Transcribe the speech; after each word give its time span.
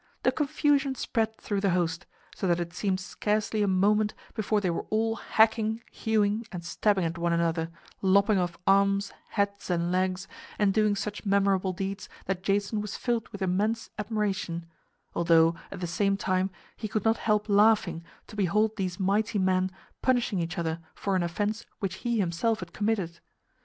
The 0.23 0.31
confusion 0.31 0.95
spread 0.95 1.35
through 1.37 1.61
the 1.61 1.69
host, 1.69 2.07
so 2.35 2.47
that 2.47 2.59
it 2.59 2.73
seemed 2.73 2.99
scarcely 2.99 3.61
a 3.61 3.67
moment 3.67 4.15
before 4.33 4.59
they 4.59 4.71
were 4.71 4.87
all 4.89 5.15
hacking, 5.17 5.83
hewing 5.91 6.43
and 6.51 6.65
stabbing 6.65 7.05
at 7.05 7.19
one 7.19 7.33
another, 7.33 7.69
lopping 8.01 8.39
off 8.39 8.57
arms, 8.65 9.13
heads 9.29 9.69
and 9.69 9.91
legs 9.91 10.27
and 10.57 10.73
doing 10.73 10.95
such 10.95 11.23
memorable 11.23 11.71
deeds 11.71 12.09
that 12.25 12.41
Jason 12.41 12.81
was 12.81 12.97
filled 12.97 13.29
with 13.29 13.43
immense 13.43 13.91
admiration; 13.99 14.65
although, 15.13 15.53
at 15.69 15.81
the 15.81 15.85
same 15.85 16.17
time, 16.17 16.49
he 16.75 16.87
could 16.87 17.05
not 17.05 17.17
help 17.17 17.47
laughing 17.47 18.03
to 18.25 18.35
behold 18.35 18.77
these 18.77 18.99
mighty 18.99 19.37
men 19.37 19.69
punishing 20.01 20.39
each 20.39 20.57
other 20.57 20.79
for 20.95 21.15
an 21.15 21.21
offense 21.21 21.63
which 21.77 21.97
he 21.97 22.17
himself 22.17 22.59
had 22.61 22.73
committed. 22.73 23.19